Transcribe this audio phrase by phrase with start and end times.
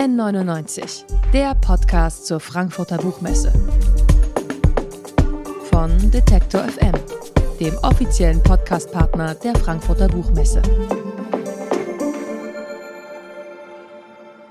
[0.00, 3.52] N99, der Podcast zur Frankfurter Buchmesse.
[5.70, 6.94] Von Detektor FM,
[7.60, 10.62] dem offiziellen Podcastpartner der Frankfurter Buchmesse.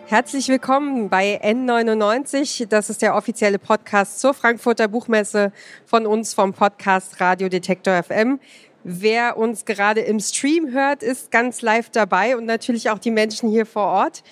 [0.05, 2.67] Herzlich willkommen bei N99.
[2.67, 5.51] Das ist der offizielle Podcast zur Frankfurter Buchmesse
[5.87, 8.39] von uns vom Podcast Radio Detektor FM.
[8.83, 13.49] Wer uns gerade im Stream hört, ist ganz live dabei und natürlich auch die Menschen
[13.49, 14.23] hier vor Ort.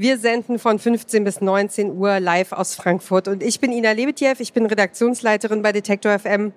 [0.00, 3.28] Wir senden von 15 bis 19 Uhr live aus Frankfurt.
[3.28, 6.54] Und ich bin Ina Lebetjew, ich bin Redaktionsleiterin bei Detektor FM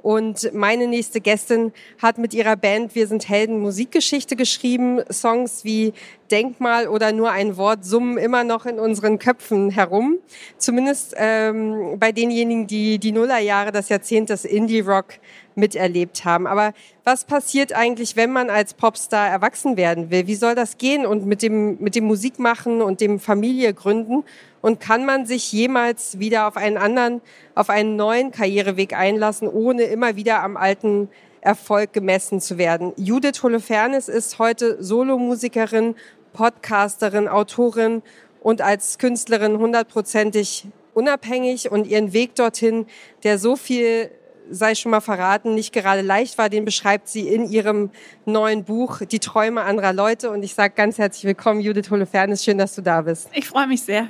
[0.00, 5.00] und meine nächste Gästin hat mit ihrer Band Wir sind Helden Musikgeschichte geschrieben.
[5.10, 5.92] Songs wie
[6.30, 10.18] Denkmal oder nur ein Wort summen immer noch in unseren Köpfen herum.
[10.56, 15.14] Zumindest ähm, bei denjenigen, die die Nullerjahre, das Jahrzehnt des Indie-Rock
[15.56, 16.46] miterlebt haben.
[16.46, 20.26] Aber was passiert eigentlich, wenn man als Popstar erwachsen werden will?
[20.28, 24.22] Wie soll das gehen und mit dem, mit dem Musikmachen und dem Familie gründen?
[24.60, 27.20] Und kann man sich jemals wieder auf einen anderen,
[27.54, 31.08] auf einen neuen Karriereweg einlassen, ohne immer wieder am alten
[31.40, 32.92] Erfolg gemessen zu werden?
[32.96, 35.94] Judith Holofernes ist heute Solomusikerin,
[36.32, 38.02] Podcasterin, Autorin
[38.40, 42.86] und als Künstlerin hundertprozentig unabhängig und ihren Weg dorthin,
[43.22, 44.10] der so viel
[44.50, 47.90] sei schon mal verraten, nicht gerade leicht war, den beschreibt sie in ihrem
[48.24, 50.30] neuen Buch Die Träume anderer Leute.
[50.30, 52.42] Und ich sage ganz herzlich willkommen, Judith Holofernes.
[52.42, 53.28] Schön, dass du da bist.
[53.34, 54.08] Ich freue mich sehr.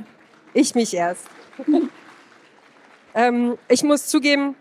[0.59, 1.23] Ich mich erst.
[3.15, 4.57] ähm, ich muss zugeben,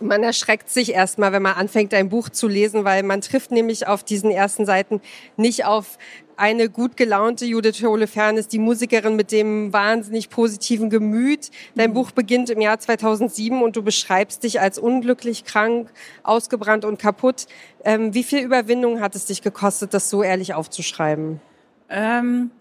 [0.00, 3.86] man erschreckt sich erstmal, wenn man anfängt, ein Buch zu lesen, weil man trifft nämlich
[3.86, 5.02] auf diesen ersten Seiten
[5.36, 5.98] nicht auf
[6.38, 11.50] eine gut gelaunte Judith Holofernes, die Musikerin mit dem wahnsinnig positiven Gemüt.
[11.74, 11.92] Dein.
[11.92, 15.90] Buch beginnt im Jahr 2007 und du beschreibst dich als unglücklich, krank,
[16.22, 17.46] ausgebrannt und kaputt.
[17.84, 21.42] Ähm, wie viel Überwindung hat es dich gekostet, das so ehrlich aufzuschreiben?
[21.90, 22.52] Ähm,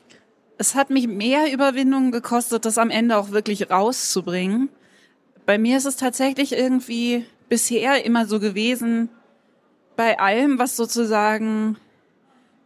[0.60, 4.70] es hat mich mehr Überwindung gekostet, das am Ende auch wirklich rauszubringen.
[5.46, 9.10] Bei mir ist es tatsächlich irgendwie bisher immer so gewesen,
[9.96, 11.78] bei allem, was sozusagen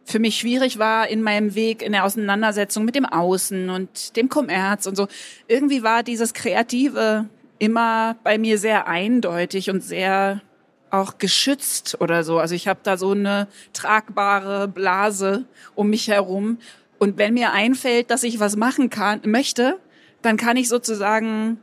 [0.06, 4.28] für mich schwierig war in meinem Weg in der Auseinandersetzung mit dem Außen und dem
[4.28, 5.08] Kommerz und so.
[5.48, 7.30] Irgendwie war dieses Kreative
[7.60, 10.42] immer bei mir sehr eindeutig und sehr
[10.90, 12.40] auch geschützt oder so.
[12.40, 15.46] Also ich habe da so eine tragbare Blase
[15.76, 16.58] um mich herum.
[17.00, 19.80] Und wenn mir einfällt, dass ich was machen kann, möchte,
[20.22, 21.60] dann kann ich sozusagen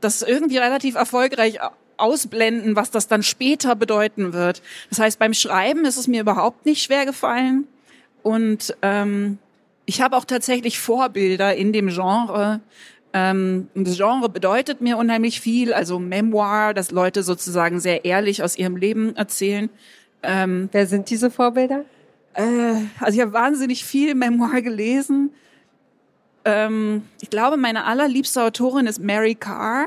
[0.00, 1.60] das irgendwie relativ erfolgreich
[1.96, 4.60] ausblenden, was das dann später bedeuten wird.
[4.90, 7.68] Das heißt, beim Schreiben ist es mir überhaupt nicht schwer gefallen.
[8.22, 9.38] Und ähm,
[9.86, 12.60] ich habe auch tatsächlich Vorbilder in dem Genre.
[13.12, 18.56] Ähm, das Genre bedeutet mir unheimlich viel, also Memoir, dass Leute sozusagen sehr ehrlich aus
[18.56, 19.70] ihrem Leben erzählen.
[20.22, 21.84] Ähm, Wer sind diese Vorbilder?
[22.34, 25.30] Äh, also ich habe wahnsinnig viel Memoir gelesen.
[26.44, 29.86] Ähm, ich glaube, meine allerliebste Autorin ist Mary Carr,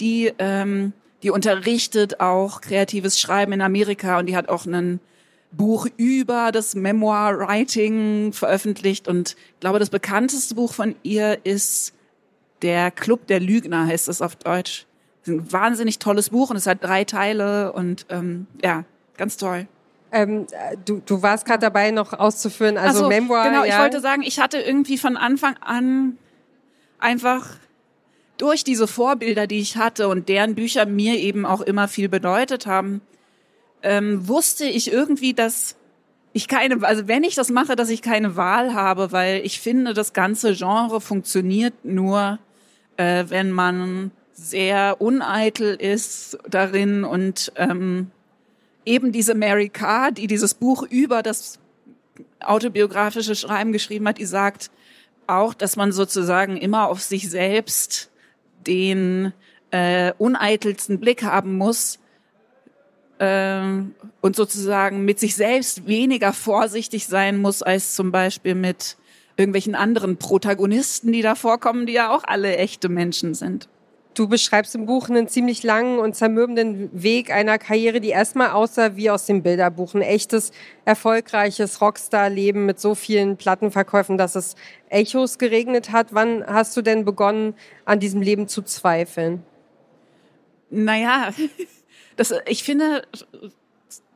[0.00, 0.92] die ähm,
[1.24, 5.00] die unterrichtet auch kreatives Schreiben in Amerika und die hat auch einen
[5.52, 11.94] Buch über das Memoir Writing veröffentlicht und ich glaube, das bekannteste Buch von ihr ist
[12.62, 14.86] Der Club der Lügner, heißt es auf Deutsch.
[15.20, 18.84] Das ist ein wahnsinnig tolles Buch und es hat drei Teile und ähm, ja,
[19.16, 19.66] ganz toll.
[20.14, 20.46] Ähm,
[20.84, 23.48] du, du warst gerade dabei, noch auszuführen, also so, Memoir.
[23.48, 23.74] Genau, ja.
[23.74, 26.16] ich wollte sagen, ich hatte irgendwie von Anfang an
[27.00, 27.56] einfach
[28.38, 32.64] durch diese Vorbilder, die ich hatte und deren Bücher mir eben auch immer viel bedeutet
[32.66, 33.00] haben,
[33.82, 35.74] ähm, wusste ich irgendwie, dass
[36.32, 39.94] ich keine, also wenn ich das mache, dass ich keine Wahl habe, weil ich finde,
[39.94, 42.38] das ganze Genre funktioniert nur,
[42.96, 48.12] äh, wenn man sehr uneitel ist darin und ähm,
[48.84, 51.58] eben diese Mary Carr, die dieses Buch über das
[52.40, 54.70] autobiografische Schreiben geschrieben hat, die sagt
[55.26, 58.10] auch, dass man sozusagen immer auf sich selbst
[58.66, 59.32] den
[59.70, 61.98] äh, uneitelsten Blick haben muss,
[63.20, 68.96] ähm, und sozusagen mit sich selbst weniger vorsichtig sein muss als zum Beispiel mit
[69.36, 73.68] irgendwelchen anderen Protagonisten, die da vorkommen, die ja auch alle echte Menschen sind.
[74.14, 78.94] Du beschreibst im Buch einen ziemlich langen und zermürbenden Weg einer Karriere, die erstmal aussah
[78.94, 79.94] wie aus dem Bilderbuch.
[79.94, 80.52] Ein echtes,
[80.84, 84.54] erfolgreiches Rockstar-Leben mit so vielen Plattenverkäufen, dass es
[84.88, 86.14] Echos geregnet hat.
[86.14, 89.42] Wann hast du denn begonnen, an diesem Leben zu zweifeln?
[90.70, 91.34] Naja,
[92.16, 93.02] das, ich finde,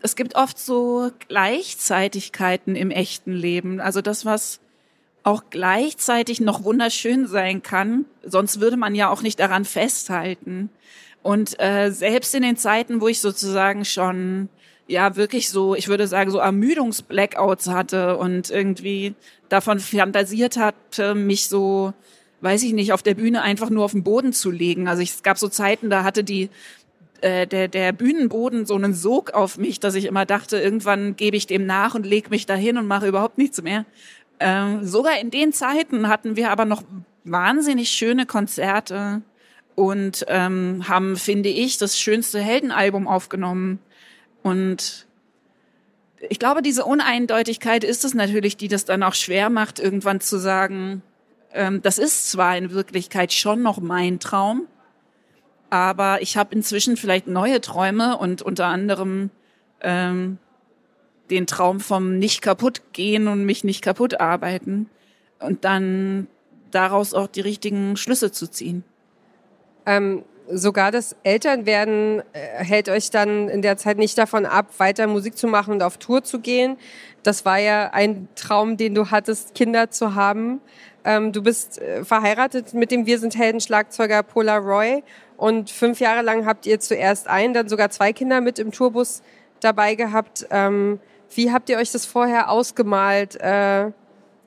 [0.00, 3.80] es gibt oft so Gleichzeitigkeiten im echten Leben.
[3.80, 4.60] Also das, was
[5.22, 10.70] auch gleichzeitig noch wunderschön sein kann, sonst würde man ja auch nicht daran festhalten.
[11.22, 14.48] Und äh, selbst in den Zeiten, wo ich sozusagen schon
[14.86, 19.14] ja wirklich so, ich würde sagen, so Ermüdungsblackouts hatte und irgendwie
[19.48, 21.92] davon fantasiert hatte, mich so,
[22.40, 24.88] weiß ich nicht, auf der Bühne einfach nur auf den Boden zu legen.
[24.88, 26.48] Also ich, es gab so Zeiten, da hatte die
[27.20, 31.36] äh, der, der Bühnenboden so einen Sog auf mich, dass ich immer dachte, irgendwann gebe
[31.36, 33.84] ich dem nach und leg mich dahin und mache überhaupt nichts mehr.
[34.40, 36.82] Ähm, sogar in den Zeiten hatten wir aber noch
[37.24, 39.22] wahnsinnig schöne Konzerte
[39.74, 43.78] und ähm, haben, finde ich, das schönste Heldenalbum aufgenommen.
[44.42, 45.06] Und
[46.28, 50.38] ich glaube, diese Uneindeutigkeit ist es natürlich, die das dann auch schwer macht, irgendwann zu
[50.38, 51.02] sagen,
[51.52, 54.66] ähm, das ist zwar in Wirklichkeit schon noch mein Traum,
[55.70, 59.30] aber ich habe inzwischen vielleicht neue Träume und unter anderem
[59.80, 60.38] ähm,
[61.30, 64.88] den Traum vom nicht kaputt gehen und mich nicht kaputt arbeiten
[65.40, 66.26] und dann
[66.70, 68.84] daraus auch die richtigen Schlüsse zu ziehen.
[69.86, 75.06] Ähm, sogar das Elternwerden äh, hält euch dann in der Zeit nicht davon ab, weiter
[75.06, 76.76] Musik zu machen und auf Tour zu gehen.
[77.22, 80.60] Das war ja ein Traum, den du hattest, Kinder zu haben.
[81.04, 85.02] Ähm, du bist äh, verheiratet mit dem Wir sind Helden Schlagzeuger Pola Roy
[85.36, 89.22] und fünf Jahre lang habt ihr zuerst ein, dann sogar zwei Kinder mit im Tourbus
[89.60, 90.46] dabei gehabt.
[90.50, 91.00] Ähm,
[91.34, 93.36] wie habt ihr euch das vorher ausgemalt?
[93.40, 93.92] Äh,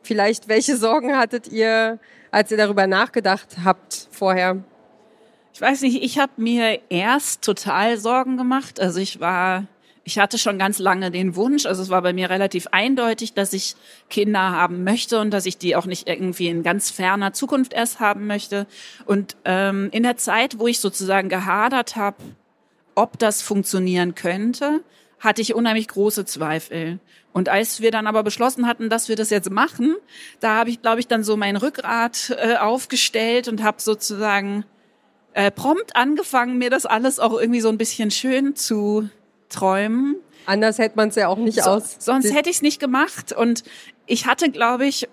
[0.04, 2.00] vielleicht welche Sorgen hattet ihr,
[2.31, 4.63] als ihr darüber nachgedacht habt vorher?
[5.54, 8.80] Ich weiß nicht, ich habe mir erst total Sorgen gemacht.
[8.80, 9.68] Also ich war,
[10.04, 13.54] ich hatte schon ganz lange den Wunsch, also es war bei mir relativ eindeutig, dass
[13.54, 13.75] ich
[14.10, 18.00] Kinder haben möchte und dass ich die auch nicht irgendwie in ganz ferner Zukunft erst
[18.00, 18.66] haben möchte.
[19.06, 22.18] Und ähm, in der Zeit, wo ich sozusagen gehadert habe,
[22.95, 24.81] ob das funktionieren könnte,
[25.21, 27.00] hatte ich unheimlich große Zweifel.
[27.31, 29.95] Und als wir dann aber beschlossen hatten, dass wir das jetzt machen,
[30.41, 34.65] da habe ich, glaube ich, dann so mein Rückgrat äh, aufgestellt und habe sozusagen
[35.33, 39.09] äh, prompt angefangen, mir das alles auch irgendwie so ein bisschen schön zu
[39.47, 40.18] träumen.
[40.45, 41.95] Anders hätte man es ja auch nicht so, aus.
[42.00, 43.31] Sonst hätte ich es nicht gemacht.
[43.31, 43.63] Und
[44.07, 45.07] ich hatte, glaube ich,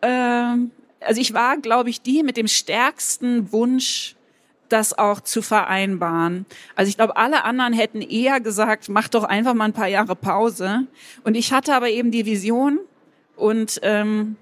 [0.00, 0.56] äh,
[1.00, 4.15] also ich war, glaube ich, die mit dem stärksten Wunsch,
[4.68, 6.46] das auch zu vereinbaren.
[6.74, 10.16] Also ich glaube, alle anderen hätten eher gesagt, mach doch einfach mal ein paar Jahre
[10.16, 10.86] Pause.
[11.24, 12.78] Und ich hatte aber eben die Vision
[13.36, 14.36] und ähm,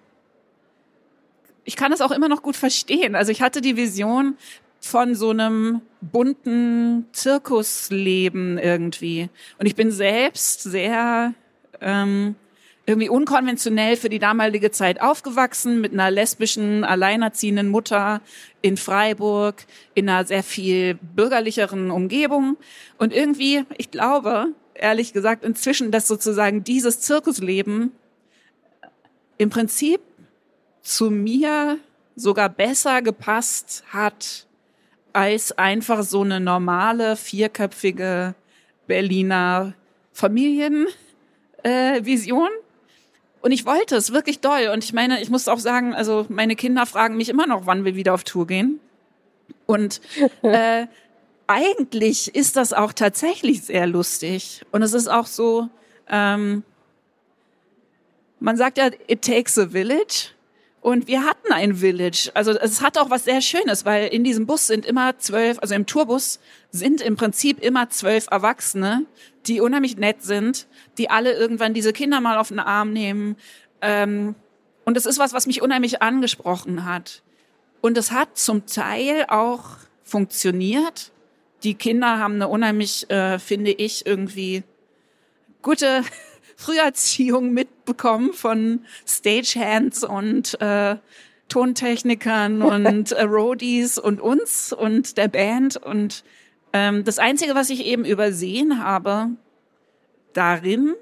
[1.65, 3.15] ich kann es auch immer noch gut verstehen.
[3.15, 4.37] Also ich hatte die Vision,
[4.85, 9.31] von so einem bunten Zirkusleben irgendwie.
[9.59, 11.33] Und ich bin selbst sehr
[11.81, 12.35] ähm,
[12.87, 18.21] irgendwie unkonventionell für die damalige Zeit aufgewachsen, mit einer lesbischen, alleinerziehenden Mutter
[18.61, 19.65] in Freiburg,
[19.95, 22.59] in einer sehr viel bürgerlicheren Umgebung.
[22.99, 27.93] Und irgendwie, ich glaube, ehrlich gesagt, inzwischen, dass sozusagen dieses Zirkusleben
[29.39, 30.01] im Prinzip
[30.83, 31.79] zu mir
[32.17, 34.47] sogar besser gepasst hat
[35.13, 38.35] als einfach so eine normale vierköpfige
[38.87, 39.75] Berliner
[40.13, 40.89] Familienvision.
[41.63, 42.64] Äh,
[43.45, 44.71] und ich wollte es wirklich doll.
[44.73, 47.85] Und ich meine, ich muss auch sagen, also meine Kinder fragen mich immer noch, wann
[47.85, 48.81] wir wieder auf Tour gehen.
[49.67, 50.01] Und
[50.43, 50.87] äh,
[51.47, 54.65] eigentlich ist das auch tatsächlich sehr lustig.
[54.73, 55.69] Und es ist auch so,
[56.09, 56.63] ähm,
[58.41, 60.31] man sagt ja, it takes a village.
[60.85, 62.31] Und wir hatten ein Village.
[62.35, 65.75] Also es hat auch was sehr Schönes, weil in diesem Bus sind immer zwölf, also
[65.75, 66.41] im Tourbus
[66.73, 69.07] sind im Prinzip immer zwölf Erwachsene,
[69.47, 70.67] die unheimlich nett sind,
[70.99, 73.37] die alle irgendwann diese Kinder mal auf den Arm nehmen.
[73.81, 74.35] Ähm,
[74.85, 77.23] und das ist was, was mich unheimlich angesprochen hat.
[77.81, 81.13] Und es hat zum Teil auch funktioniert.
[81.63, 84.65] Die Kinder haben eine unheimlich, äh, finde ich, irgendwie
[85.63, 86.03] gute
[86.57, 90.97] Früherziehung mitbekommen von Stagehands und äh,
[91.49, 95.77] Tontechnikern und äh, Roadies und uns und der Band.
[95.77, 96.25] Und
[96.73, 99.31] ähm, das Einzige, was ich eben übersehen habe
[100.33, 100.95] darin,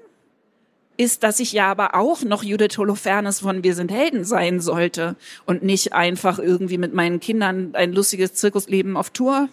[0.95, 5.15] ist, dass ich ja aber auch noch Judith Holofernes von Wir sind Helden sein sollte
[5.45, 9.49] und nicht einfach irgendwie mit meinen Kindern ein lustiges Zirkusleben auf Tour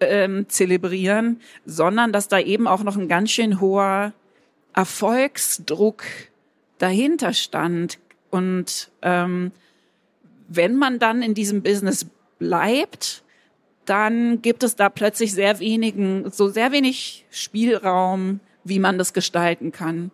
[0.00, 4.14] ähm, zelebrieren, sondern dass da eben auch noch ein ganz schön hoher
[4.74, 6.04] Erfolgsdruck
[6.78, 7.98] dahinter stand.
[8.30, 9.52] Und ähm,
[10.48, 12.06] wenn man dann in diesem Business
[12.38, 13.22] bleibt,
[13.84, 19.72] dann gibt es da plötzlich sehr wenigen, so sehr wenig Spielraum, wie man das gestalten
[19.72, 20.10] kann.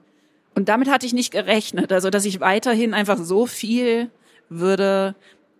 [0.54, 4.10] Und damit hatte ich nicht gerechnet, also dass ich weiterhin einfach so viel
[4.48, 5.14] würde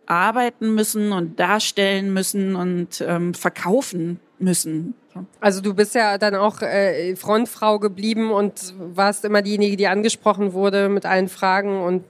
[0.06, 4.94] arbeiten müssen und darstellen müssen und ähm, verkaufen müssen.
[5.40, 10.52] Also du bist ja dann auch äh, Frontfrau geblieben und warst immer diejenige, die angesprochen
[10.52, 12.04] wurde mit allen Fragen und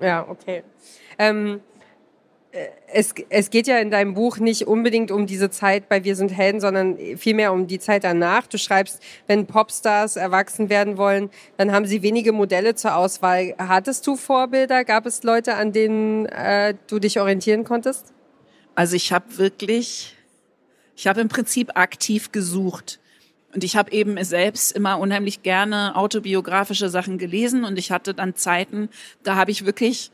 [0.00, 0.62] ja, okay.
[1.18, 1.60] Ähm,
[2.92, 6.30] es, es geht ja in deinem Buch nicht unbedingt um diese Zeit bei Wir sind
[6.30, 8.46] Helden, sondern vielmehr um die Zeit danach.
[8.46, 13.54] Du schreibst, wenn Popstars erwachsen werden wollen, dann haben sie wenige Modelle zur Auswahl.
[13.58, 14.84] Hattest du Vorbilder?
[14.84, 18.12] Gab es Leute, an denen äh, du dich orientieren konntest?
[18.74, 20.16] Also ich habe wirklich,
[21.00, 23.00] ich habe im Prinzip aktiv gesucht.
[23.54, 28.34] Und ich habe eben selbst immer unheimlich gerne autobiografische Sachen gelesen und ich hatte dann
[28.34, 28.90] Zeiten,
[29.22, 30.10] da habe ich wirklich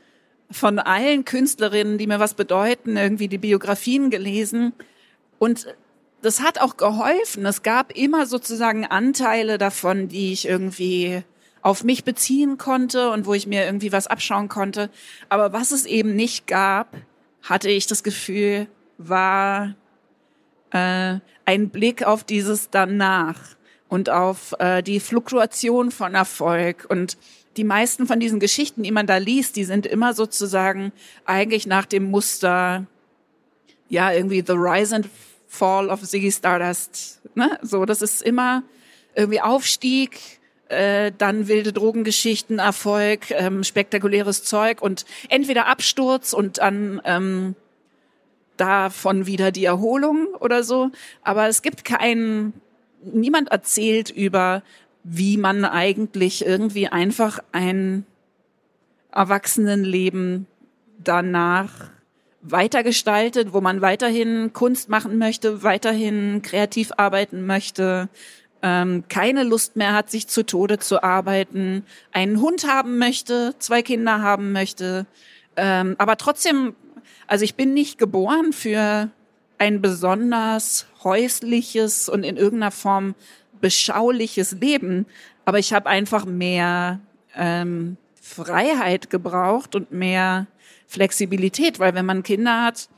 [0.49, 4.71] von allen Künstlerinnen, die mir was bedeuten, irgendwie die Biografien gelesen.
[5.39, 5.75] Und
[6.21, 7.45] das hat auch geholfen.
[7.45, 11.21] Es gab immer sozusagen Anteile davon, die ich irgendwie
[11.61, 14.89] auf mich beziehen konnte und wo ich mir irgendwie was abschauen konnte.
[15.27, 16.95] Aber was es eben nicht gab,
[17.43, 18.67] hatte ich das Gefühl,
[18.97, 19.75] war
[20.71, 23.39] äh, ein Blick auf dieses danach
[23.87, 27.17] und auf äh, die Fluktuation von Erfolg und
[27.55, 30.91] die meisten von diesen Geschichten, die man da liest, die sind immer sozusagen
[31.25, 32.85] eigentlich nach dem Muster,
[33.89, 35.09] ja, irgendwie The Rise and
[35.47, 37.21] Fall of Ziggy Stardust.
[37.35, 37.57] Ne?
[37.61, 38.63] So, das ist immer
[39.15, 40.19] irgendwie Aufstieg,
[40.69, 47.55] äh, dann wilde Drogengeschichten, Erfolg, ähm, spektakuläres Zeug und entweder Absturz und dann ähm,
[48.57, 50.91] davon wieder die Erholung oder so.
[51.23, 52.53] Aber es gibt keinen,
[53.01, 54.63] niemand erzählt über
[55.09, 58.05] wie man eigentlich irgendwie einfach ein
[59.11, 60.47] Erwachsenenleben
[61.01, 61.71] danach
[62.41, 68.09] weitergestaltet, wo man weiterhin Kunst machen möchte, weiterhin kreativ arbeiten möchte,
[68.61, 73.81] ähm, keine Lust mehr hat, sich zu Tode zu arbeiten, einen Hund haben möchte, zwei
[73.81, 75.05] Kinder haben möchte,
[75.55, 76.75] ähm, aber trotzdem,
[77.27, 79.09] also ich bin nicht geboren für
[79.57, 83.15] ein besonders häusliches und in irgendeiner Form
[83.59, 85.05] beschauliches Leben,
[85.45, 86.99] aber ich habe einfach mehr
[87.35, 90.47] ähm, Freiheit gebraucht und mehr
[90.87, 92.89] Flexibilität, weil wenn man Kinder hat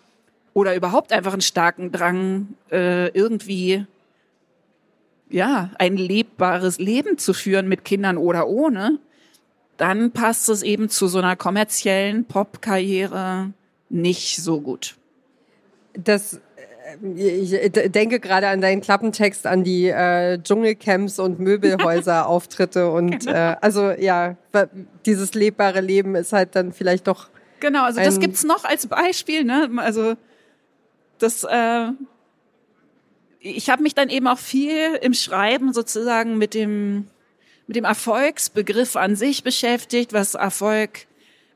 [0.53, 3.85] oder überhaupt einfach einen starken Drang, äh, irgendwie
[5.29, 8.99] ja ein lebbares Leben zu führen mit Kindern oder ohne,
[9.77, 13.53] dann passt es eben zu so einer kommerziellen Popkarriere
[13.89, 14.96] nicht so gut.
[15.93, 16.39] Das
[17.15, 23.31] ich denke gerade an deinen Klappentext, an die äh, Dschungelcamps und Möbelhäuser-Auftritte und genau.
[23.31, 24.38] äh, also ja,
[25.05, 27.29] dieses lebbare Leben ist halt dann vielleicht doch.
[27.60, 29.69] Genau, also das gibt's noch als Beispiel, ne?
[29.77, 30.15] Also
[31.19, 31.89] das, äh,
[33.39, 37.08] ich habe mich dann eben auch viel im Schreiben sozusagen mit dem
[37.67, 41.05] mit dem Erfolgsbegriff an sich beschäftigt, was Erfolg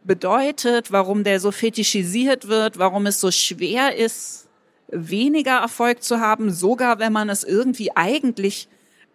[0.05, 4.47] bedeutet, warum der so fetischisiert wird, warum es so schwer ist,
[4.87, 8.67] weniger Erfolg zu haben, sogar wenn man es irgendwie eigentlich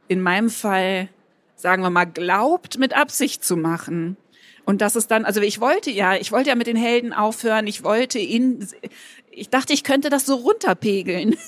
[0.08, 1.08] in meinem Fall,
[1.56, 4.16] sagen wir mal, glaubt, mit Absicht zu machen.
[4.64, 7.66] Und das ist dann, also ich wollte ja, ich wollte ja mit den Helden aufhören,
[7.66, 8.66] ich wollte in,
[9.30, 11.36] ich dachte, ich könnte das so runterpegeln.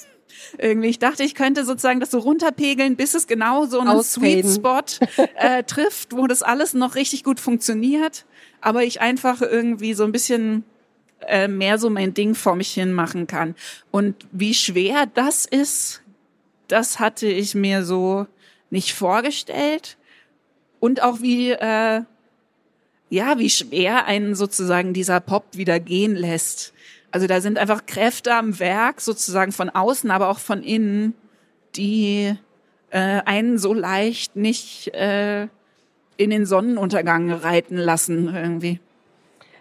[0.58, 4.46] Irgendwie, ich dachte, ich könnte sozusagen das so runterpegeln, bis es genau so einen Sweet
[4.46, 4.82] Spot
[5.34, 8.24] äh, trifft, wo das alles noch richtig gut funktioniert.
[8.60, 10.64] Aber ich einfach irgendwie so ein bisschen
[11.26, 13.54] äh, mehr so mein Ding vor mich hin machen kann.
[13.90, 16.02] Und wie schwer das ist,
[16.68, 18.26] das hatte ich mir so
[18.70, 19.96] nicht vorgestellt.
[20.78, 22.02] Und auch wie, äh,
[23.10, 26.72] ja, wie schwer einen sozusagen dieser Pop wieder gehen lässt.
[27.10, 31.14] Also da sind einfach Kräfte am Werk, sozusagen von außen, aber auch von innen,
[31.74, 32.34] die
[32.90, 35.48] äh, einen so leicht nicht äh,
[36.20, 38.78] in den Sonnenuntergang reiten lassen irgendwie.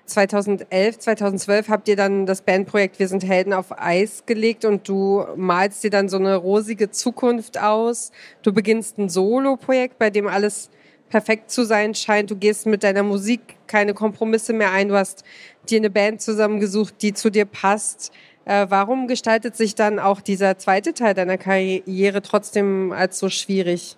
[0.06, 5.24] 2011, 2012 habt ihr dann das Bandprojekt Wir sind Helden auf Eis gelegt und du
[5.38, 8.12] malst dir dann so eine rosige Zukunft aus.
[8.42, 10.70] Du beginnst ein Solo-Projekt, bei dem alles
[11.10, 12.30] perfekt zu sein scheint.
[12.30, 14.90] Du gehst mit deiner Musik keine Kompromisse mehr ein.
[14.90, 15.24] Du hast
[15.70, 18.12] dir eine Band zusammengesucht, die zu dir passt.
[18.44, 23.96] Äh, warum gestaltet sich dann auch dieser zweite Teil deiner Karriere trotzdem als so schwierig?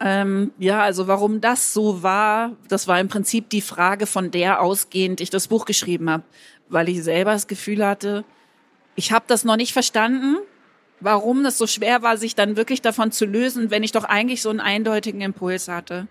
[0.00, 4.60] Ähm, ja, also warum das so war, das war im Prinzip die Frage, von der
[4.60, 6.24] ausgehend ich das Buch geschrieben habe,
[6.68, 8.24] weil ich selber das Gefühl hatte,
[8.96, 10.38] ich habe das noch nicht verstanden,
[11.00, 14.42] warum das so schwer war, sich dann wirklich davon zu lösen, wenn ich doch eigentlich
[14.42, 16.08] so einen eindeutigen Impuls hatte.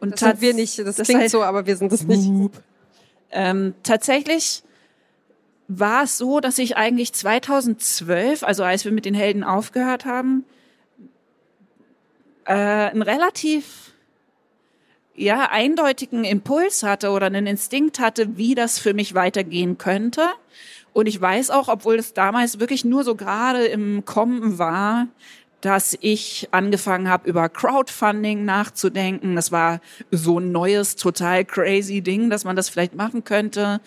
[0.00, 2.30] Und das sind wir nicht, das, das klingt heißt, so, aber wir sind es nicht.
[3.30, 4.62] Ähm, tatsächlich
[5.68, 10.44] war es so, dass ich eigentlich 2012, also als wir mit den Helden aufgehört haben,
[12.48, 13.92] äh, einen relativ
[15.14, 20.22] ja eindeutigen Impuls hatte oder einen Instinkt hatte, wie das für mich weitergehen könnte.
[20.94, 25.08] Und ich weiß auch, obwohl es damals wirklich nur so gerade im Kommen war,
[25.60, 29.36] dass ich angefangen habe, über Crowdfunding nachzudenken.
[29.36, 33.80] Das war so ein neues, total crazy Ding, dass man das vielleicht machen könnte.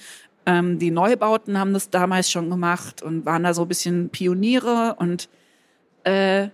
[0.45, 4.95] Ähm, die Neubauten haben das damals schon gemacht und waren da so ein bisschen Pioniere
[4.99, 5.29] und
[6.03, 6.49] äh,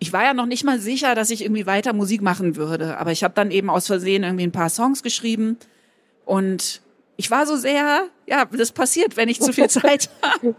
[0.00, 3.12] ich war ja noch nicht mal sicher, dass ich irgendwie weiter Musik machen würde, aber
[3.12, 5.58] ich habe dann eben aus Versehen irgendwie ein paar Songs geschrieben
[6.24, 6.82] und
[7.16, 10.54] ich war so sehr, ja, das passiert, wenn ich zu viel Zeit habe.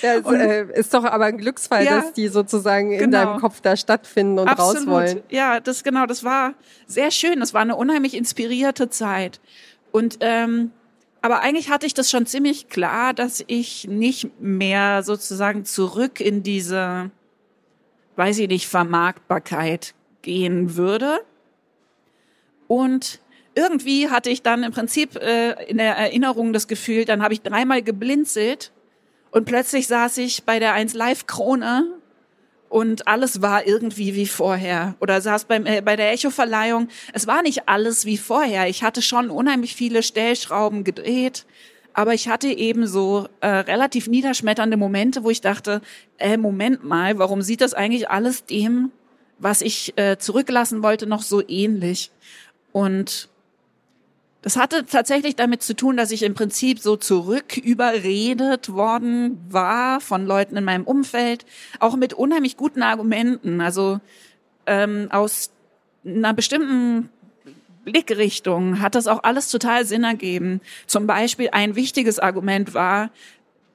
[0.00, 3.24] Ja, äh, ist doch aber ein Glücksfall, ja, dass die sozusagen in genau.
[3.24, 4.76] deinem Kopf da stattfinden und Absolut.
[4.76, 5.22] raus wollen.
[5.28, 6.54] Ja, das genau, das war
[6.86, 7.38] sehr schön.
[7.40, 9.40] Das war eine unheimlich inspirierte Zeit.
[9.92, 10.70] Und ähm,
[11.20, 16.42] aber eigentlich hatte ich das schon ziemlich klar, dass ich nicht mehr sozusagen zurück in
[16.42, 17.10] diese,
[18.16, 21.20] weiß ich nicht, Vermarktbarkeit gehen würde.
[22.66, 23.20] Und
[23.54, 27.42] irgendwie hatte ich dann im Prinzip äh, in der Erinnerung das Gefühl, dann habe ich
[27.42, 28.72] dreimal geblinzelt
[29.30, 31.96] und plötzlich saß ich bei der 1 Live Krone
[32.68, 34.96] und alles war irgendwie wie vorher.
[35.00, 36.88] Oder saß beim, äh, bei der Echo-Verleihung.
[37.12, 38.68] Es war nicht alles wie vorher.
[38.68, 41.46] Ich hatte schon unheimlich viele Stellschrauben gedreht.
[41.96, 45.80] Aber ich hatte eben so äh, relativ niederschmetternde Momente, wo ich dachte,
[46.18, 48.92] äh, Moment mal, warum sieht das eigentlich alles dem,
[49.38, 52.10] was ich äh, zurücklassen wollte, noch so ähnlich?
[52.70, 53.30] Und
[54.42, 60.02] das hatte tatsächlich damit zu tun, dass ich im Prinzip so zurück überredet worden war
[60.02, 61.46] von Leuten in meinem Umfeld,
[61.80, 63.62] auch mit unheimlich guten Argumenten.
[63.62, 64.00] Also
[64.66, 65.50] ähm, aus
[66.04, 67.08] einer bestimmten
[67.86, 70.60] Blickrichtung hat das auch alles total Sinn ergeben.
[70.86, 73.10] Zum Beispiel ein wichtiges Argument war,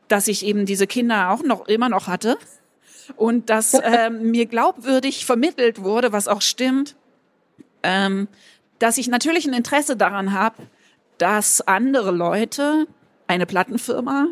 [0.10, 2.38] dass ich eben diese Kinder auch noch immer noch hatte
[3.16, 6.96] und dass ähm, mir glaubwürdig vermittelt wurde, was auch stimmt,
[7.84, 8.28] ähm,
[8.80, 10.58] dass ich natürlich ein Interesse daran habe,
[11.18, 12.88] dass andere Leute,
[13.28, 14.28] eine Plattenfirma,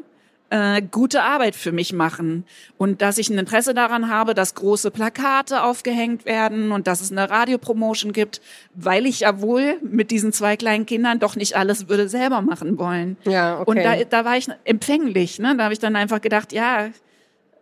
[0.50, 2.44] äh, gute Arbeit für mich machen
[2.78, 7.12] und dass ich ein Interesse daran habe, dass große Plakate aufgehängt werden und dass es
[7.12, 8.42] eine Radiopromotion gibt,
[8.74, 12.80] weil ich ja wohl mit diesen zwei kleinen Kindern doch nicht alles würde selber machen
[12.80, 13.18] wollen.
[13.26, 13.70] Ja, okay.
[13.70, 15.40] Und da, da war ich empfänglich.
[15.40, 15.56] Ne?
[15.56, 16.90] Da habe ich dann einfach gedacht, ja,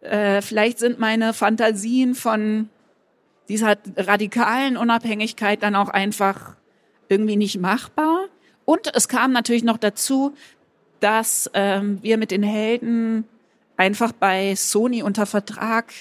[0.01, 2.70] äh, vielleicht sind meine Fantasien von
[3.50, 6.56] dieser radikalen Unabhängigkeit dann auch einfach
[7.10, 8.25] irgendwie nicht machbar.
[8.65, 10.34] Und es kam natürlich noch dazu,
[11.00, 13.25] dass ähm, wir mit den Helden
[13.77, 15.94] einfach bei Sony unter Vertrag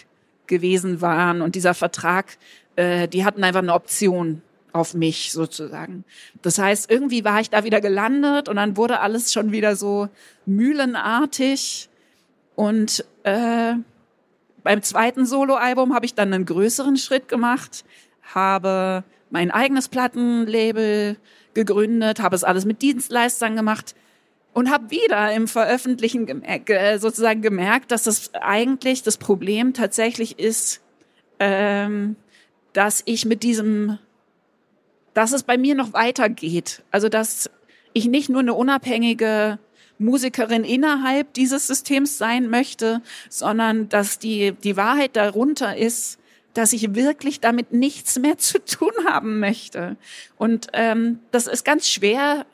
[0.46, 1.42] gewesen waren.
[1.42, 2.38] Und dieser Vertrag,
[2.76, 6.04] äh, die hatten einfach eine Option auf mich sozusagen.
[6.42, 10.08] Das heißt, irgendwie war ich da wieder gelandet und dann wurde alles schon wieder so
[10.44, 11.88] mühlenartig.
[12.54, 13.74] Und äh,
[14.62, 17.84] beim zweiten Soloalbum habe ich dann einen größeren Schritt gemacht,
[18.34, 21.16] habe mein eigenes Plattenlabel
[21.54, 23.94] gegründet, habe es alles mit Dienstleistern gemacht
[24.56, 30.38] und habe wieder im Veröffentlichen gemerkt, äh, sozusagen gemerkt, dass das eigentlich das Problem tatsächlich
[30.38, 30.80] ist,
[31.38, 32.16] ähm,
[32.72, 33.98] dass ich mit diesem,
[35.12, 36.82] dass es bei mir noch weitergeht.
[36.90, 37.50] Also dass
[37.92, 39.58] ich nicht nur eine unabhängige
[39.98, 46.18] Musikerin innerhalb dieses Systems sein möchte, sondern dass die, die Wahrheit darunter ist,
[46.54, 49.98] dass ich wirklich damit nichts mehr zu tun haben möchte.
[50.38, 52.46] Und ähm, das ist ganz schwer,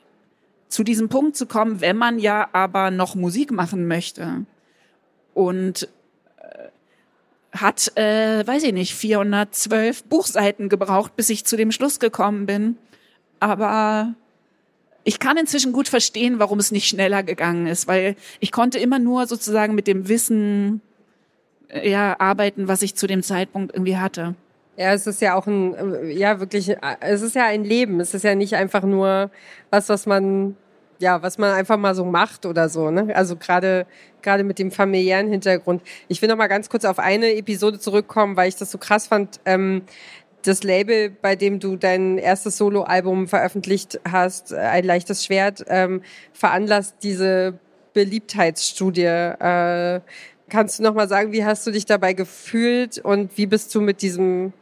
[0.73, 4.45] zu diesem Punkt zu kommen, wenn man ja aber noch Musik machen möchte.
[5.35, 5.87] Und
[6.37, 12.47] äh, hat, äh, weiß ich nicht, 412 Buchseiten gebraucht, bis ich zu dem Schluss gekommen
[12.47, 12.77] bin.
[13.39, 14.15] Aber
[15.03, 18.97] ich kann inzwischen gut verstehen, warum es nicht schneller gegangen ist, weil ich konnte immer
[18.97, 20.81] nur sozusagen mit dem Wissen
[21.69, 24.35] ja, arbeiten, was ich zu dem Zeitpunkt irgendwie hatte.
[24.75, 27.99] Ja, es ist ja auch ein, ja, wirklich, es ist ja ein Leben.
[27.99, 29.29] Es ist ja nicht einfach nur
[29.69, 30.57] was, was man,
[30.99, 33.15] ja, was man einfach mal so macht oder so, ne?
[33.15, 33.85] Also gerade,
[34.21, 35.81] gerade mit dem familiären Hintergrund.
[36.07, 39.07] Ich will noch mal ganz kurz auf eine Episode zurückkommen, weil ich das so krass
[39.07, 39.39] fand.
[39.45, 39.83] Ähm,
[40.43, 46.01] das Label, bei dem du dein erstes Soloalbum veröffentlicht hast, ein leichtes Schwert, ähm,
[46.33, 47.59] veranlasst diese
[47.93, 49.03] Beliebtheitsstudie.
[49.03, 50.01] Äh,
[50.49, 53.81] Kannst du noch mal sagen, wie hast du dich dabei gefühlt und wie bist du
[53.81, 54.53] mit diesem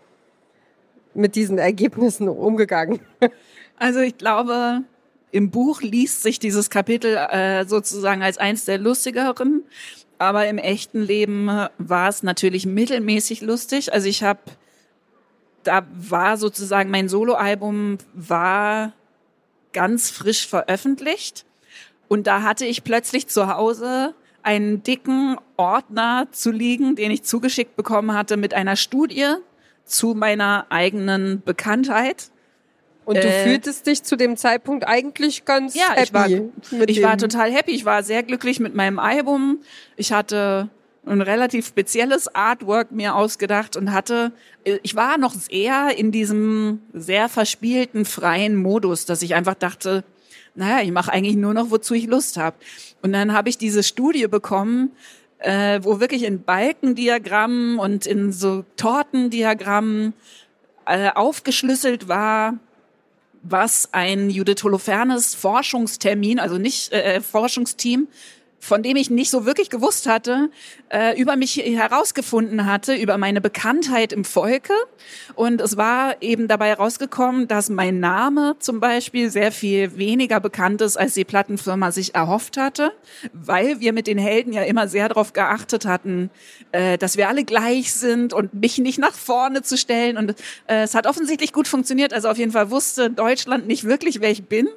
[1.14, 3.02] mit diesen Ergebnissen umgegangen?
[3.78, 4.84] Also ich glaube,
[5.32, 9.64] im Buch liest sich dieses Kapitel äh, sozusagen als eins der lustigeren,
[10.18, 13.94] aber im echten Leben war es natürlich mittelmäßig lustig.
[13.94, 14.40] Also ich habe,
[15.64, 18.94] da war sozusagen mein Soloalbum war
[19.74, 21.46] ganz frisch veröffentlicht
[22.08, 24.14] und da hatte ich plötzlich zu Hause
[24.44, 29.36] einen dicken Ordner zu liegen, den ich zugeschickt bekommen hatte mit einer Studie
[29.86, 32.32] zu meiner eigenen Bekanntheit.
[33.12, 36.04] Und du äh, fühltest dich zu dem Zeitpunkt eigentlich ganz ja, happy.
[36.04, 37.72] Ich war, ich war total happy.
[37.72, 39.60] Ich war sehr glücklich mit meinem Album.
[39.98, 40.70] Ich hatte
[41.06, 44.32] ein relativ spezielles Artwork mir ausgedacht und hatte,
[44.64, 50.06] ich war noch sehr in diesem sehr verspielten, freien Modus, dass ich einfach dachte,
[50.56, 52.56] naja, ich mache eigentlich nur noch, wozu ich Lust habe.
[53.02, 54.92] Und dann habe ich diese Studie bekommen,
[55.40, 60.14] äh, wo wirklich in Balkendiagrammen und in so Tortendiagrammen
[60.86, 62.60] äh, aufgeschlüsselt war,
[63.44, 68.08] was ein Judith Holofernes Forschungstermin, also nicht äh, Forschungsteam,
[68.62, 70.52] von dem ich nicht so wirklich gewusst hatte,
[70.90, 74.74] äh, über mich herausgefunden hatte, über meine Bekanntheit im Volke.
[75.34, 80.82] Und es war eben dabei herausgekommen, dass mein Name zum Beispiel sehr viel weniger bekannt
[80.82, 82.92] ist, als die Plattenfirma sich erhofft hatte,
[83.34, 86.30] weil wir mit den Helden ja immer sehr darauf geachtet hatten,
[86.72, 90.18] äh, dass wir alle gleich sind und mich nicht nach vorne zu stellen.
[90.18, 90.36] Und
[90.68, 92.14] äh, es hat offensichtlich gut funktioniert.
[92.14, 94.70] Also auf jeden Fall wusste Deutschland nicht wirklich, wer ich bin.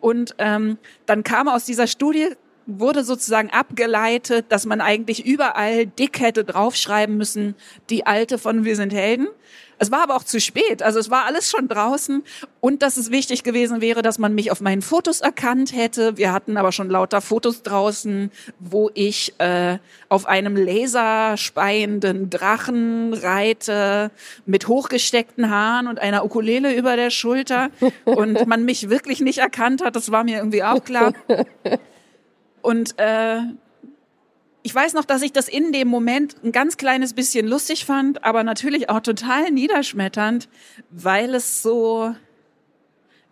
[0.00, 2.28] Und ähm, dann kam aus dieser Studie
[2.66, 7.54] wurde sozusagen abgeleitet, dass man eigentlich überall dick hätte draufschreiben müssen,
[7.90, 9.28] die alte von Wir sind Helden.
[9.82, 10.80] Es war aber auch zu spät.
[10.80, 12.22] Also es war alles schon draußen
[12.60, 16.16] und dass es wichtig gewesen wäre, dass man mich auf meinen Fotos erkannt hätte.
[16.16, 24.12] Wir hatten aber schon lauter Fotos draußen, wo ich äh, auf einem laserspeienden Drachen reite
[24.46, 27.70] mit hochgesteckten Haaren und einer Ukulele über der Schulter
[28.04, 29.96] und man mich wirklich nicht erkannt hat.
[29.96, 31.12] Das war mir irgendwie auch klar.
[32.62, 33.40] Und äh,
[34.62, 38.24] ich weiß noch, dass ich das in dem Moment ein ganz kleines bisschen lustig fand,
[38.24, 40.48] aber natürlich auch total niederschmetternd,
[40.90, 42.14] weil es so,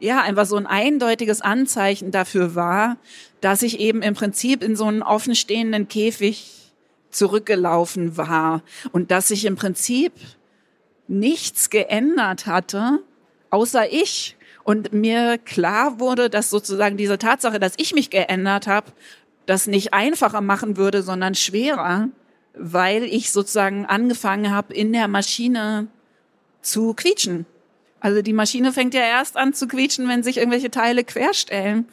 [0.00, 2.96] ja, einfach so ein eindeutiges Anzeichen dafür war,
[3.40, 6.72] dass ich eben im Prinzip in so einen offenstehenden Käfig
[7.10, 8.62] zurückgelaufen war
[8.92, 10.12] und dass sich im Prinzip
[11.06, 13.00] nichts geändert hatte,
[13.50, 14.36] außer ich.
[14.62, 18.92] Und mir klar wurde, dass sozusagen diese Tatsache, dass ich mich geändert habe,
[19.46, 22.08] das nicht einfacher machen würde, sondern schwerer,
[22.54, 25.88] weil ich sozusagen angefangen habe, in der Maschine
[26.62, 27.46] zu quietschen.
[28.00, 31.86] Also die Maschine fängt ja erst an zu quietschen, wenn sich irgendwelche Teile querstellen.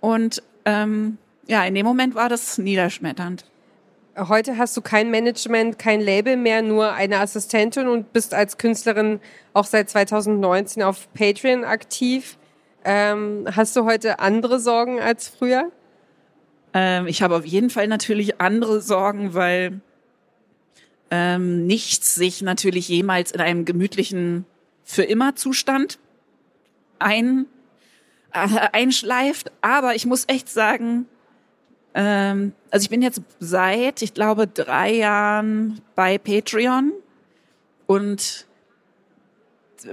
[0.00, 3.44] Und ähm, ja, in dem Moment war das niederschmetternd.
[4.16, 9.20] Heute hast du kein Management, kein Label mehr, nur eine Assistentin und bist als Künstlerin
[9.52, 12.36] auch seit 2019 auf Patreon aktiv.
[12.84, 15.70] Ähm, hast du heute andere Sorgen als früher?
[16.74, 19.80] Ähm, ich habe auf jeden Fall natürlich andere Sorgen, weil
[21.10, 24.44] ähm, nichts sich natürlich jemals in einem gemütlichen
[24.84, 25.98] für immer Zustand
[26.98, 27.46] ein,
[28.32, 29.52] äh, einschleift.
[29.60, 31.06] Aber ich muss echt sagen,
[31.94, 36.92] ähm, also ich bin jetzt seit, ich glaube, drei Jahren bei Patreon
[37.86, 38.46] und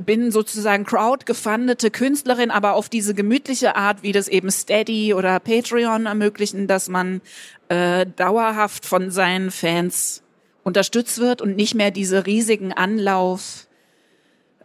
[0.06, 6.06] bin sozusagen crowdgefundete Künstlerin, aber auf diese gemütliche Art, wie das eben Steady oder Patreon
[6.06, 7.22] ermöglichen, dass man
[7.70, 10.24] äh, dauerhaft von seinen Fans
[10.64, 13.68] unterstützt wird und nicht mehr diese riesigen Anlauf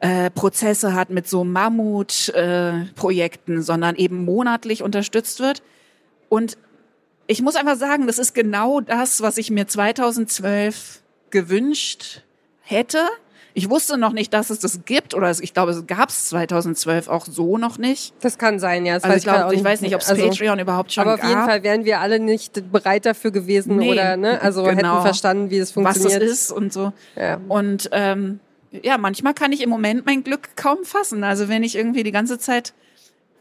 [0.01, 5.63] äh, Prozesse hat mit so Mammut-Projekten, äh, sondern eben monatlich unterstützt wird.
[6.29, 6.57] Und
[7.27, 12.23] ich muss einfach sagen, das ist genau das, was ich mir 2012 gewünscht
[12.63, 13.07] hätte
[13.55, 17.09] ich wusste noch nicht, dass es das gibt oder ich glaube, es gab es 2012
[17.09, 18.15] auch so noch nicht.
[18.21, 18.95] Das kann sein, ja.
[18.95, 21.15] Das also ich, glaub, ich weiß nicht, ob es also, Patreon überhaupt schon gab.
[21.15, 24.63] Aber auf jeden Fall wären wir alle nicht bereit dafür gewesen nee, oder ne, also
[24.65, 24.77] genau.
[24.77, 26.23] hätten verstanden, wie es funktioniert.
[26.23, 26.93] Was es ist und so.
[27.17, 27.41] Ja.
[27.49, 31.25] Und ähm, ja, manchmal kann ich im Moment mein Glück kaum fassen.
[31.25, 32.73] Also wenn ich irgendwie die ganze Zeit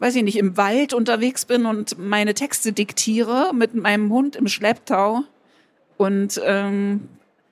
[0.00, 4.48] weiß ich nicht, im Wald unterwegs bin und meine Texte diktiere mit meinem Hund im
[4.48, 5.24] Schlepptau
[5.98, 7.08] und ähm,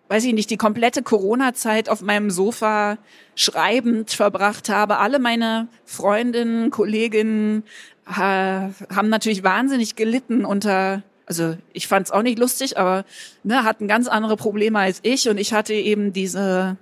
[0.08, 2.98] weiß ich nicht, die komplette Corona-Zeit auf meinem Sofa
[3.34, 4.98] schreibend verbracht habe.
[4.98, 7.64] Alle meine Freundinnen, Kolleginnen
[8.06, 13.04] äh, haben natürlich wahnsinnig gelitten unter, also ich fand es auch nicht lustig, aber
[13.42, 16.78] ne, hatten ganz andere Probleme als ich und ich hatte eben diese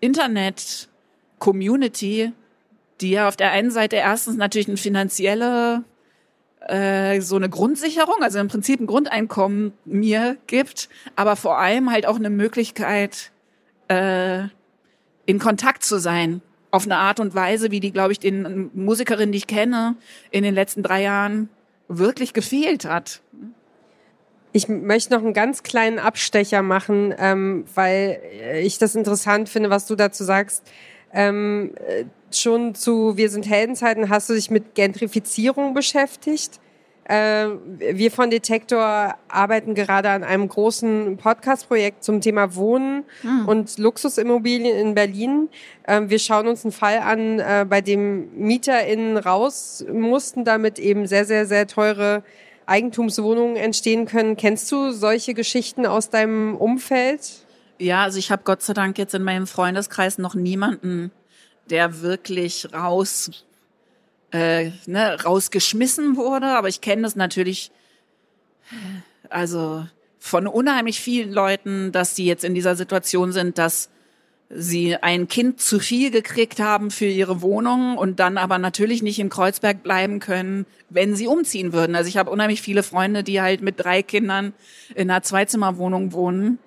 [0.00, 2.32] Internet-Community,
[3.00, 5.84] die ja auf der einen Seite erstens natürlich eine finanzielle
[6.68, 12.06] äh, so eine Grundsicherung, also im Prinzip ein Grundeinkommen mir gibt, aber vor allem halt
[12.06, 13.30] auch eine Möglichkeit,
[13.88, 14.44] äh,
[15.26, 16.42] in Kontakt zu sein.
[16.70, 19.96] Auf eine Art und Weise, wie die, glaube ich, den Musikerinnen, die ich kenne,
[20.30, 21.48] in den letzten drei Jahren
[21.88, 23.20] wirklich gefehlt hat.
[24.52, 28.20] Ich möchte noch einen ganz kleinen Abstecher machen, ähm, weil
[28.62, 30.64] ich das interessant finde, was du dazu sagst.
[31.12, 31.72] Ähm,
[32.40, 36.60] schon zu Wir sind Heldenzeiten hast du dich mit Gentrifizierung beschäftigt.
[37.08, 43.46] Äh, wir von Detektor arbeiten gerade an einem großen Podcast-Projekt zum Thema Wohnen mhm.
[43.46, 45.48] und Luxusimmobilien in Berlin.
[45.84, 51.06] Äh, wir schauen uns einen Fall an, äh, bei dem MieterInnen raus mussten, damit eben
[51.06, 52.24] sehr, sehr, sehr teure
[52.66, 54.36] Eigentumswohnungen entstehen können.
[54.36, 57.46] Kennst du solche Geschichten aus deinem Umfeld?
[57.78, 61.12] Ja, also ich habe Gott sei Dank jetzt in meinem Freundeskreis noch niemanden
[61.70, 63.30] der wirklich raus
[64.32, 67.70] äh, ne, rausgeschmissen wurde, aber ich kenne das natürlich,
[69.28, 69.86] also
[70.18, 73.90] von unheimlich vielen Leuten, dass die jetzt in dieser Situation sind, dass
[74.48, 79.18] sie ein Kind zu viel gekriegt haben für ihre Wohnung und dann aber natürlich nicht
[79.18, 81.96] in Kreuzberg bleiben können, wenn sie umziehen würden.
[81.96, 84.52] Also ich habe unheimlich viele Freunde, die halt mit drei Kindern
[84.94, 86.58] in einer Zweizimmerwohnung wohnen,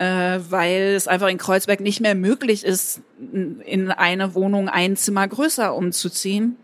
[0.00, 5.28] äh, weil es einfach in Kreuzberg nicht mehr möglich ist, in eine Wohnung ein Zimmer
[5.28, 6.56] größer umzuziehen.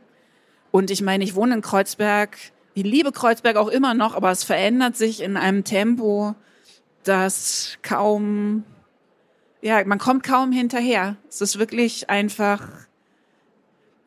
[0.72, 2.36] Und ich meine, ich wohne in Kreuzberg,
[2.74, 6.34] ich liebe Kreuzberg auch immer noch, aber es verändert sich in einem Tempo,
[7.04, 8.64] das kaum
[9.66, 11.16] ja, man kommt kaum hinterher.
[11.28, 12.62] Es ist wirklich einfach.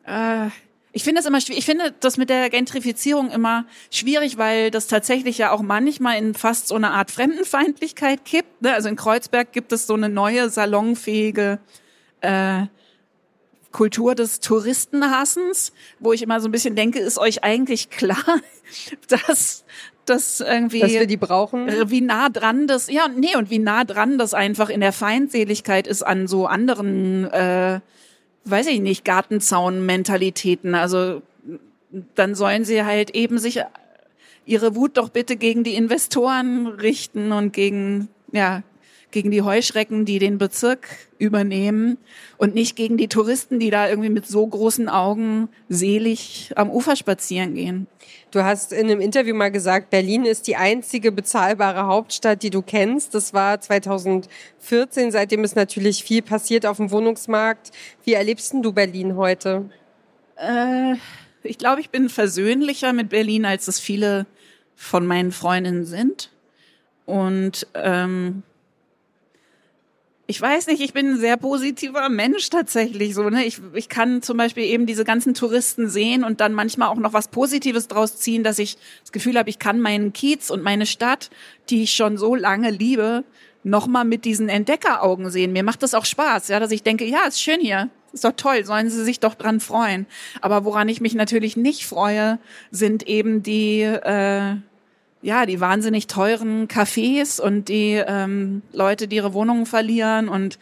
[0.04, 0.48] Äh,
[0.92, 1.60] ich finde das immer schwierig.
[1.60, 6.34] Ich finde das mit der Gentrifizierung immer schwierig, weil das tatsächlich ja auch manchmal in
[6.34, 8.62] fast so eine Art Fremdenfeindlichkeit kippt.
[8.62, 8.74] Ne?
[8.74, 11.60] Also in Kreuzberg gibt es so eine neue salonfähige
[12.22, 12.62] äh,
[13.72, 18.40] Kultur des Touristenhassens, wo ich immer so ein bisschen denke, ist euch eigentlich klar,
[19.08, 19.64] dass
[20.06, 20.80] das irgendwie.
[20.80, 21.68] Dass wir die brauchen.
[21.68, 24.92] Äh, wie nah dran das, ja, nee, und wie nah dran das einfach in der
[24.92, 27.80] Feindseligkeit ist an so anderen, äh,
[28.50, 30.74] weiß ich nicht, Gartenzaun-Mentalitäten.
[30.74, 31.22] Also
[32.14, 33.62] dann sollen sie halt eben sich
[34.46, 38.62] ihre Wut doch bitte gegen die Investoren richten und gegen, ja,
[39.10, 41.98] gegen die Heuschrecken, die den Bezirk übernehmen
[42.38, 46.96] und nicht gegen die Touristen, die da irgendwie mit so großen Augen selig am Ufer
[46.96, 47.86] spazieren gehen.
[48.30, 52.62] Du hast in einem Interview mal gesagt, Berlin ist die einzige bezahlbare Hauptstadt, die du
[52.62, 53.14] kennst.
[53.14, 55.10] Das war 2014.
[55.10, 57.72] Seitdem ist natürlich viel passiert auf dem Wohnungsmarkt.
[58.04, 59.68] Wie erlebst du Berlin heute?
[60.36, 60.94] Äh,
[61.42, 64.26] ich glaube, ich bin versöhnlicher mit Berlin, als es viele
[64.76, 66.30] von meinen Freundinnen sind.
[67.06, 68.44] Und ähm,
[70.30, 73.28] ich weiß nicht, ich bin ein sehr positiver Mensch tatsächlich so.
[73.30, 73.44] Ne?
[73.44, 77.12] Ich, ich kann zum Beispiel eben diese ganzen Touristen sehen und dann manchmal auch noch
[77.12, 80.86] was Positives draus ziehen, dass ich das Gefühl habe, ich kann meinen Kiez und meine
[80.86, 81.30] Stadt,
[81.68, 83.24] die ich schon so lange liebe,
[83.64, 85.52] nochmal mit diesen Entdeckeraugen sehen.
[85.52, 87.90] Mir macht das auch Spaß, ja, dass ich denke, ja, ist schön hier.
[88.12, 90.06] Ist doch toll, sollen Sie sich doch dran freuen.
[90.40, 92.38] Aber woran ich mich natürlich nicht freue,
[92.70, 94.56] sind eben die äh,
[95.22, 100.58] ja, die wahnsinnig teuren Cafés und die ähm, Leute, die ihre Wohnungen verlieren und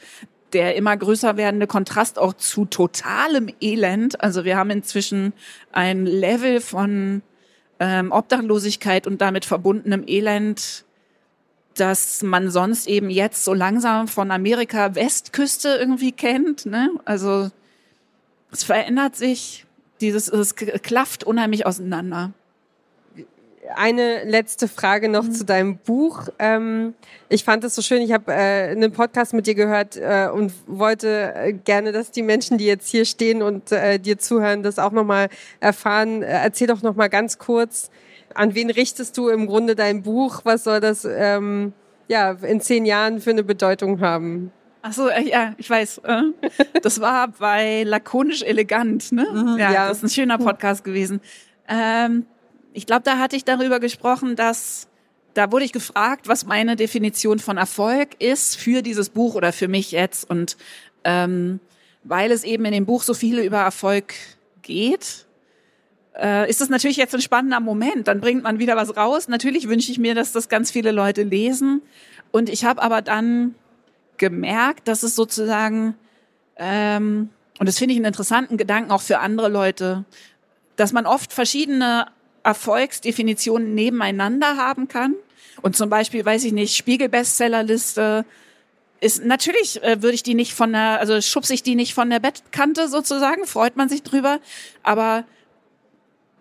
[0.53, 4.21] der immer größer werdende Kontrast auch zu totalem Elend.
[4.21, 5.33] Also wir haben inzwischen
[5.73, 7.23] ein Level von
[7.79, 10.85] ähm, Obdachlosigkeit und damit verbundenem Elend,
[11.75, 16.67] dass man sonst eben jetzt so langsam von Amerika Westküste irgendwie kennt.
[16.67, 16.91] Ne?
[17.05, 17.51] Also
[18.51, 19.67] es verändert sich,
[20.01, 22.33] dieses es klafft unheimlich auseinander
[23.75, 25.33] eine letzte Frage noch mhm.
[25.33, 26.29] zu deinem Buch.
[26.39, 26.95] Ähm,
[27.29, 28.03] ich fand es so schön.
[28.03, 32.23] Ich habe äh, einen Podcast mit dir gehört äh, und wollte äh, gerne, dass die
[32.23, 35.29] Menschen, die jetzt hier stehen und äh, dir zuhören, das auch nochmal
[35.61, 36.23] erfahren.
[36.23, 37.91] Äh, erzähl doch nochmal ganz kurz,
[38.35, 40.41] an wen richtest du im Grunde dein Buch?
[40.45, 41.73] Was soll das ähm,
[42.09, 44.53] ja in zehn Jahren für eine Bedeutung haben?
[44.83, 45.99] Ach so, äh, ja, ich weiß.
[46.05, 46.23] Äh,
[46.83, 49.27] das war bei Lakonisch Elegant, ne?
[49.33, 51.21] Mhm, ja, ja, das ist ein schöner Podcast gewesen.
[51.69, 52.27] Ähm,
[52.73, 54.89] ich glaube, da hatte ich darüber gesprochen, dass
[55.35, 59.69] da wurde ich gefragt, was meine Definition von Erfolg ist für dieses Buch oder für
[59.69, 60.29] mich jetzt.
[60.29, 60.57] Und
[61.05, 61.61] ähm,
[62.03, 64.15] weil es eben in dem Buch so viele über Erfolg
[64.63, 65.27] geht,
[66.17, 68.09] äh, ist das natürlich jetzt ein spannender Moment.
[68.09, 69.29] Dann bringt man wieder was raus.
[69.29, 71.83] Natürlich wünsche ich mir, dass das ganz viele Leute lesen.
[72.33, 73.55] Und ich habe aber dann
[74.17, 75.95] gemerkt, dass es sozusagen,
[76.57, 80.05] ähm, und das finde ich einen interessanten Gedanken auch für andere Leute,
[80.77, 82.07] dass man oft verschiedene
[82.43, 85.15] Erfolgsdefinitionen nebeneinander haben kann.
[85.63, 88.25] Und zum Beispiel, weiß ich nicht, Spiegel-Bestsellerliste
[89.01, 92.11] ist natürlich äh, würde ich die nicht von der, also schubse ich die nicht von
[92.11, 94.41] der Bettkante sozusagen, freut man sich drüber.
[94.83, 95.25] Aber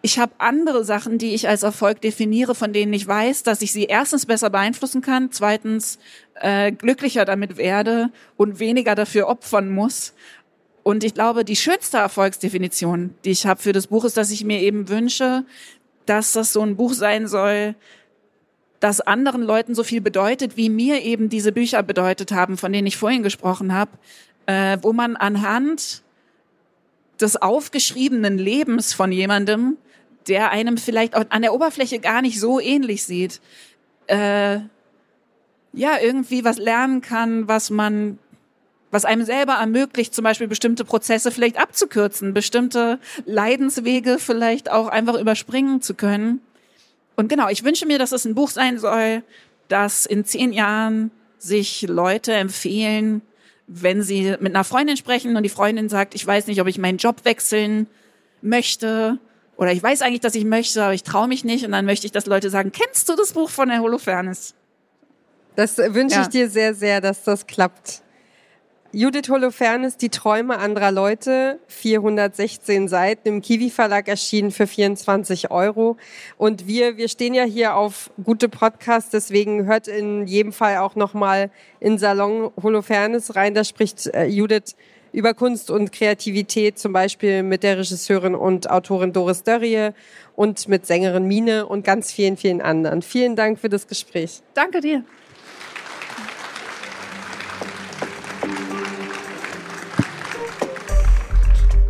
[0.01, 3.73] ich habe andere Sachen, die ich als Erfolg definiere, von denen ich weiß, dass ich
[3.73, 5.99] sie erstens besser beeinflussen kann, zweitens
[6.35, 10.13] äh, glücklicher damit werde und weniger dafür opfern muss.
[10.83, 14.45] Und ich glaube, die schönste Erfolgsdefinition, die ich habe für das Buch, ist, dass ich
[14.45, 15.43] mir eben wünsche,
[16.09, 17.75] dass das so ein Buch sein soll,
[18.79, 22.87] das anderen Leuten so viel bedeutet, wie mir eben diese Bücher bedeutet haben, von denen
[22.87, 23.91] ich vorhin gesprochen habe,
[24.45, 26.03] äh, wo man anhand
[27.19, 29.77] des aufgeschriebenen Lebens von jemandem,
[30.27, 33.41] der einem vielleicht an der Oberfläche gar nicht so ähnlich sieht,
[34.07, 34.59] äh,
[35.73, 38.19] ja, irgendwie was lernen kann, was man
[38.91, 45.19] was einem selber ermöglicht, zum Beispiel bestimmte Prozesse vielleicht abzukürzen, bestimmte Leidenswege vielleicht auch einfach
[45.19, 46.41] überspringen zu können.
[47.15, 49.23] Und genau, ich wünsche mir, dass es ein Buch sein soll,
[49.67, 53.21] das in zehn Jahren sich Leute empfehlen,
[53.67, 56.77] wenn sie mit einer Freundin sprechen und die Freundin sagt, ich weiß nicht, ob ich
[56.77, 57.87] meinen Job wechseln
[58.41, 59.19] möchte
[59.57, 61.65] Oder ich weiß eigentlich, dass ich möchte, aber ich traue mich nicht.
[61.65, 64.53] Und dann möchte ich, dass Leute sagen, kennst du das Buch von der Holofernes?
[65.55, 66.21] Das wünsche ja.
[66.21, 68.03] ich dir sehr, sehr, dass das klappt.
[68.97, 75.97] Judith Holofernes, Die Träume anderer Leute, 416 Seiten, im Kiwi Verlag erschienen für 24 Euro.
[76.39, 80.95] Und wir, wir stehen ja hier auf gute Podcasts, deswegen hört in jedem Fall auch
[80.95, 83.53] nochmal in Salon Holofernes rein.
[83.53, 84.75] Da spricht äh, Judith
[85.11, 89.91] über Kunst und Kreativität, zum Beispiel mit der Regisseurin und Autorin Doris Dörrie
[90.35, 93.03] und mit Sängerin Mine und ganz vielen, vielen anderen.
[93.03, 94.41] Vielen Dank für das Gespräch.
[94.55, 95.03] Danke dir.